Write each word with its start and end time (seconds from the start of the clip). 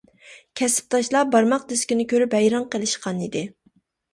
كەسىپداشلار 0.61 1.27
بارماق 1.35 1.67
دىسكىنى 1.73 2.07
كۆرۈپ 2.15 2.35
ھەيران 2.39 2.67
قېلىشقان 2.73 3.25
ئىدى. 3.27 3.45